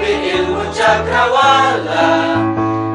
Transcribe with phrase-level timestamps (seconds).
[0.00, 2.08] Ilmu cakrawala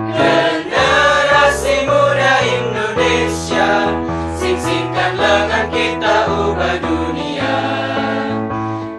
[0.09, 3.93] Generasi muda Indonesia
[4.34, 7.59] Sing-singkan lengan kita ubah dunia.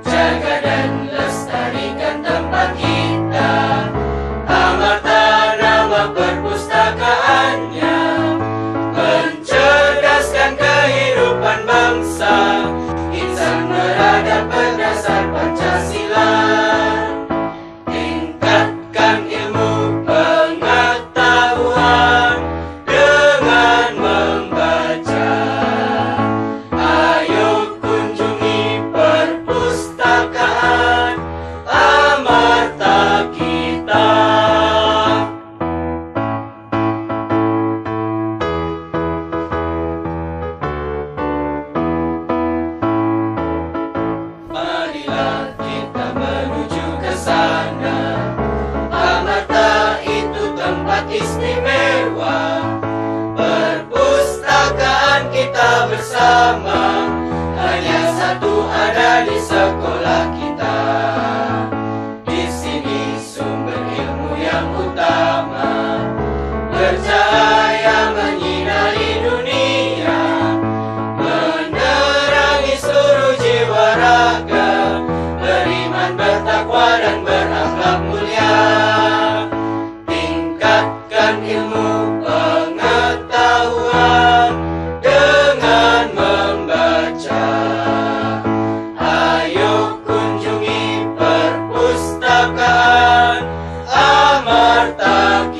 [0.06, 3.50] Jaga dan lestarikan tempat kita
[4.46, 5.02] Amar
[5.58, 7.98] nama perpustakaannya.
[8.94, 12.62] Mencerdaskan kehidupan bangsa
[13.10, 14.67] Insan beradab
[56.28, 60.76] Hanya satu ada di sekolah kita.
[62.28, 65.72] Di sini sumber ilmu yang utama.
[66.68, 70.20] Bercahaya menyinari dunia.
[71.16, 75.00] Menerangi seluruh jiwa raga.
[75.40, 78.60] Beriman, bertakwa, dan berakhlak mulia.
[80.04, 81.97] Tingkatkan ilmu
[94.04, 95.57] Amarta.